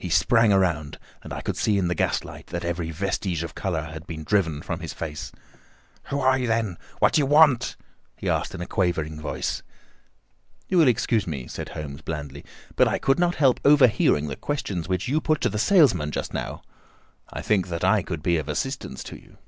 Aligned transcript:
He 0.00 0.08
sprang 0.10 0.52
round, 0.52 0.98
and 1.22 1.32
I 1.32 1.42
could 1.42 1.56
see 1.56 1.78
in 1.78 1.86
the 1.86 1.94
gas 1.94 2.24
light 2.24 2.48
that 2.48 2.64
every 2.64 2.90
vestige 2.90 3.44
of 3.44 3.54
colour 3.54 3.82
had 3.82 4.04
been 4.04 4.24
driven 4.24 4.62
from 4.62 4.80
his 4.80 4.92
face. 4.92 5.30
"Who 6.06 6.18
are 6.18 6.36
you, 6.36 6.48
then? 6.48 6.76
What 6.98 7.12
do 7.12 7.20
you 7.20 7.26
want?" 7.26 7.76
he 8.16 8.28
asked 8.28 8.52
in 8.52 8.60
a 8.60 8.66
quavering 8.66 9.20
voice. 9.20 9.62
"You 10.66 10.78
will 10.78 10.88
excuse 10.88 11.24
me," 11.28 11.46
said 11.46 11.68
Holmes 11.68 12.00
blandly, 12.02 12.44
"but 12.74 12.88
I 12.88 12.98
could 12.98 13.20
not 13.20 13.36
help 13.36 13.60
overhearing 13.64 14.26
the 14.26 14.34
questions 14.34 14.88
which 14.88 15.06
you 15.06 15.20
put 15.20 15.40
to 15.42 15.48
the 15.48 15.56
salesman 15.56 16.10
just 16.10 16.34
now. 16.34 16.62
I 17.32 17.40
think 17.40 17.68
that 17.68 17.84
I 17.84 18.02
could 18.02 18.24
be 18.24 18.38
of 18.38 18.48
assistance 18.48 19.04
to 19.04 19.14
you." 19.14 19.38